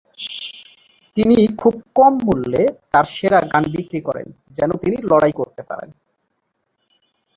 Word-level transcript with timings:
তিনি 1.17 1.47
খুব 1.57 1.73
কম 1.95 2.13
মূল্যে 2.25 2.63
তার 2.91 3.05
সেরা 3.13 3.39
গান 3.41 3.63
বিক্রি 3.75 3.99
করেন 4.01 4.27
যেন 4.51 4.69
তিনি 4.77 4.97
লড়াই 5.03 5.33
করতে 5.35 5.61
পারেন। 5.63 5.89